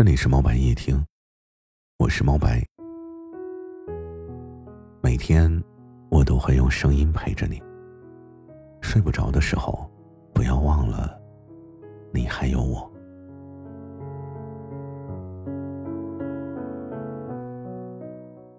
[0.00, 1.04] 这里是猫白夜听，
[1.98, 2.64] 我是猫白。
[5.02, 5.62] 每天
[6.08, 7.62] 我都会用声音陪着你。
[8.80, 9.90] 睡不着的时候，
[10.32, 11.20] 不要忘了，
[12.14, 12.90] 你还有我。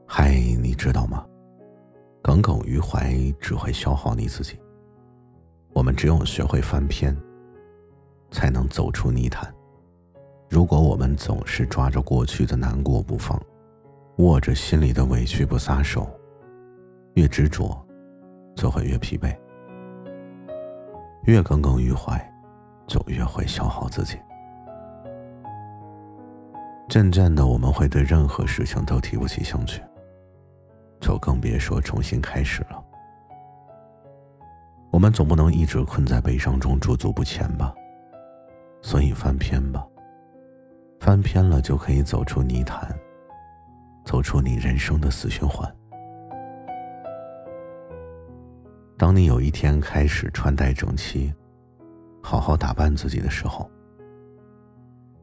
[0.05, 1.25] 嗨，你知道吗？
[2.21, 4.59] 耿耿于怀只会消耗你自己。
[5.73, 7.17] 我们只有学会翻篇，
[8.29, 9.51] 才能走出泥潭。
[10.51, 13.41] 如果我们总是抓着过去的难过不放，
[14.17, 16.05] 握着心里的委屈不撒手，
[17.13, 17.73] 越执着，
[18.53, 19.33] 就会越疲惫；
[21.23, 22.21] 越耿耿于怀，
[22.85, 24.17] 就越会消耗自己。
[26.89, 29.81] 渐渐的，我们会对任何事情都提不起兴趣，
[30.99, 32.83] 就更别说重新开始了。
[34.91, 37.73] 我们总不能一直困在悲伤中驻足不前吧？
[38.81, 39.87] 所以翻篇吧。
[41.01, 42.95] 翻篇了，就可以走出泥潭，
[44.05, 45.67] 走出你人生的死循环。
[48.99, 51.33] 当你有一天开始穿戴整齐，
[52.21, 53.67] 好好打扮自己的时候，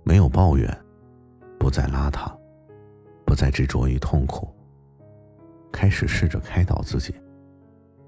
[0.03, 0.69] 没有抱怨，
[1.61, 2.29] 不再邋遢，
[3.25, 4.53] 不再执着于痛苦，
[5.71, 7.15] 开始试着开导自己，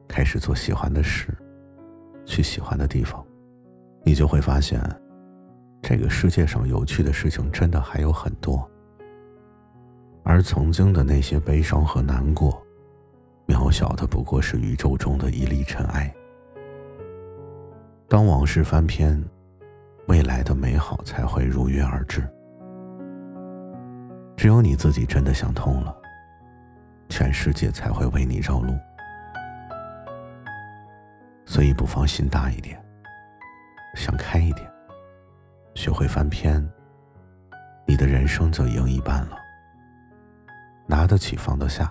[0.09, 1.33] 开始做喜欢的事，
[2.27, 3.25] 去喜欢的地方，
[4.03, 4.81] 你就会发现。
[5.91, 8.65] 这个世界上有趣的事情真的还有很多，
[10.23, 12.65] 而曾经的那些悲伤和难过，
[13.45, 16.15] 渺小的不过是宇宙中的一粒尘埃。
[18.09, 19.21] 当往事翻篇，
[20.07, 22.23] 未来的美好才会如约而至。
[24.37, 25.93] 只有你自己真的想通了，
[27.09, 28.73] 全世界才会为你绕路。
[31.45, 32.81] 所以不妨心大一点，
[33.97, 34.70] 想开一点。
[35.81, 36.63] 学会翻篇，
[37.87, 39.39] 你的人生就赢一半了。
[40.87, 41.91] 拿得起，放得下，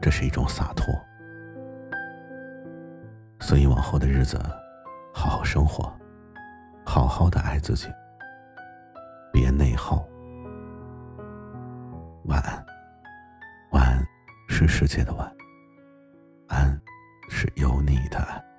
[0.00, 0.86] 这是一种洒脱。
[3.38, 4.40] 所以往后的日子，
[5.12, 5.94] 好好生活，
[6.82, 7.86] 好好的爱自己，
[9.30, 10.02] 别内耗。
[12.24, 12.64] 晚安，
[13.72, 14.02] 晚安
[14.48, 15.30] 是世界的晚
[16.48, 16.80] 安，
[17.28, 18.49] 是有你的安。